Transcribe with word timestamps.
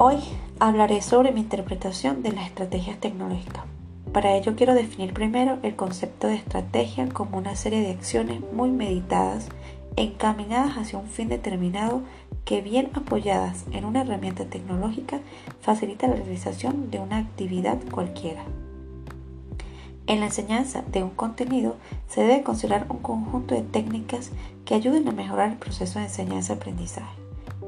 Hoy 0.00 0.18
hablaré 0.60 1.02
sobre 1.02 1.32
mi 1.32 1.40
interpretación 1.40 2.22
de 2.22 2.30
las 2.30 2.46
estrategias 2.46 3.00
tecnológicas. 3.00 3.64
Para 4.12 4.36
ello 4.36 4.54
quiero 4.54 4.74
definir 4.74 5.12
primero 5.12 5.58
el 5.64 5.74
concepto 5.74 6.28
de 6.28 6.36
estrategia 6.36 7.08
como 7.08 7.36
una 7.36 7.56
serie 7.56 7.80
de 7.80 7.90
acciones 7.90 8.40
muy 8.52 8.70
meditadas 8.70 9.48
encaminadas 9.96 10.76
hacia 10.76 11.00
un 11.00 11.08
fin 11.08 11.28
determinado 11.28 12.02
que 12.44 12.60
bien 12.60 12.90
apoyadas 12.94 13.64
en 13.72 13.84
una 13.84 14.02
herramienta 14.02 14.44
tecnológica 14.44 15.18
facilita 15.62 16.06
la 16.06 16.14
realización 16.14 16.92
de 16.92 17.00
una 17.00 17.16
actividad 17.16 17.78
cualquiera. 17.90 18.44
En 20.06 20.20
la 20.20 20.26
enseñanza 20.26 20.84
de 20.92 21.02
un 21.02 21.10
contenido 21.10 21.74
se 22.06 22.20
debe 22.20 22.44
considerar 22.44 22.86
un 22.88 22.98
conjunto 22.98 23.56
de 23.56 23.62
técnicas 23.62 24.30
que 24.64 24.76
ayuden 24.76 25.08
a 25.08 25.12
mejorar 25.12 25.50
el 25.50 25.58
proceso 25.58 25.98
de 25.98 26.04
enseñanza-aprendizaje. 26.04 27.18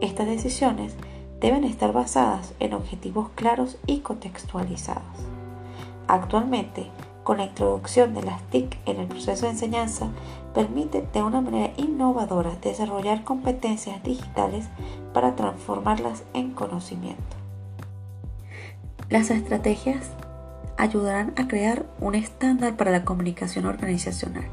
Estas 0.01 0.29
decisiones 0.29 0.95
deben 1.41 1.65
estar 1.65 1.93
basadas 1.93 2.55
en 2.61 2.75
objetivos 2.75 3.31
claros 3.35 3.79
y 3.87 4.01
contextualizados. 4.01 5.03
Actualmente, 6.07 6.87
con 7.25 7.39
la 7.39 7.45
introducción 7.45 8.15
de 8.15 8.23
las 8.23 8.43
TIC 8.51 8.79
en 8.87 9.01
el 9.01 9.07
proceso 9.07 9.47
de 9.47 9.53
enseñanza, 9.53 10.09
permite 10.55 11.07
de 11.13 11.23
una 11.23 11.41
manera 11.41 11.73
innovadora 11.77 12.57
desarrollar 12.61 13.25
competencias 13.25 14.03
digitales 14.03 14.67
para 15.15 15.37
transformarlas 15.37 16.25
en 16.35 16.51
conocimiento. 16.53 17.37
Las 19.09 19.31
estrategias 19.31 20.11
ayudarán 20.77 21.33
a 21.37 21.49
crear 21.49 21.87
un 22.01 22.15
estándar 22.15 22.77
para 22.77 22.91
la 22.91 23.05
comunicación 23.05 23.67
organizacional, 23.67 24.49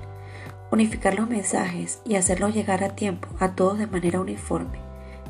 unificar 0.72 1.16
los 1.16 1.30
mensajes 1.30 2.02
y 2.06 2.16
hacerlos 2.16 2.54
llegar 2.54 2.84
a 2.84 2.95
tiempo 2.95 3.30
a 3.40 3.56
todos 3.56 3.78
de 3.78 3.88
manera 3.88 4.20
uniforme 4.20 4.87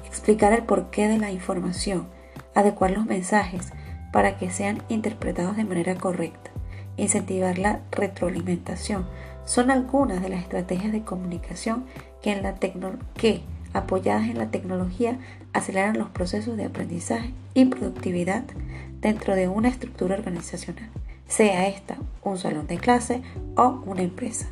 explicar 0.08 0.54
el 0.54 0.64
porqué 0.64 1.08
de 1.08 1.18
la 1.18 1.32
información, 1.32 2.08
adecuar 2.56 2.92
los 2.92 3.06
mensajes 3.06 3.72
para 4.12 4.38
que 4.38 4.50
sean 4.50 4.82
interpretados 4.90 5.58
de 5.58 5.66
manera 5.66 5.96
correcta, 5.96 6.50
incentivar 6.96 7.58
la 7.58 7.82
retroalimentación, 7.92 9.06
son 9.46 9.70
algunas 9.70 10.22
de 10.22 10.30
las 10.30 10.42
estrategias 10.42 10.92
de 10.92 11.04
comunicación 11.04 11.86
que, 12.22 12.42
que 13.16 13.42
apoyadas 13.74 14.30
en 14.30 14.38
la 14.38 14.50
tecnología, 14.50 15.18
aceleran 15.54 15.98
los 15.98 16.10
procesos 16.10 16.58
de 16.58 16.66
aprendizaje 16.66 17.34
y 17.54 17.66
productividad 17.66 18.44
dentro 19.02 19.36
de 19.36 19.48
una 19.48 19.70
estructura 19.70 20.16
organizacional, 20.16 20.90
sea 21.28 21.68
esta 21.68 21.98
un 22.24 22.38
salón 22.38 22.68
de 22.68 22.78
clase 22.78 23.22
o 23.56 23.84
una 23.86 24.02
empresa. 24.02 24.48